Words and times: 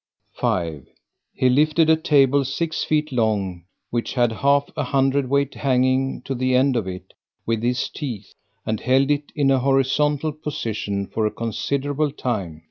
5. 0.33 0.87
He 1.35 1.47
lifted 1.47 1.87
a 1.87 1.95
table 1.95 2.43
six 2.43 2.83
feet 2.83 3.11
long, 3.11 3.65
which 3.91 4.15
had 4.15 4.31
half 4.31 4.71
a 4.75 4.85
hundred 4.85 5.29
weight 5.29 5.53
hanging 5.53 6.23
to 6.23 6.33
the 6.33 6.55
end 6.55 6.75
of 6.75 6.87
it, 6.87 7.13
with 7.45 7.61
his 7.61 7.87
teeth, 7.87 8.33
and 8.65 8.79
held 8.79 9.11
it 9.11 9.31
in 9.35 9.51
a 9.51 9.59
horizontal 9.59 10.31
position 10.31 11.05
for 11.05 11.27
a 11.27 11.31
considerable 11.31 12.09
time. 12.09 12.59